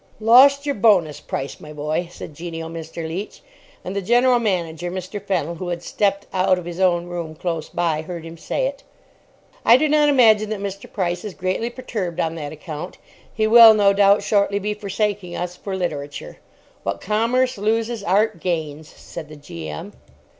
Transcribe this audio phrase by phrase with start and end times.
[0.19, 3.07] "Lost your bonus, Price, my boy," said genial Mr.
[3.07, 3.41] Leach.
[3.85, 5.21] And the General Manager, Mr.
[5.21, 8.81] Fennell, who had stepped out of his own room close by, heard him say it.
[9.63, 10.91] "I do not imagine that Mr.
[10.91, 12.97] Price is greatly perturbed on that account.
[13.31, 16.39] He will, no doubt, shortly be forsaking us for literature.
[16.81, 19.93] What Commerce loses, Art gains," said the G.M.